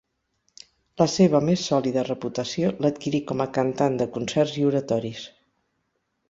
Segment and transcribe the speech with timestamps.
[1.01, 5.23] La seva més sòlida reputació l'adquirí com a cantant de concerts i oratoris.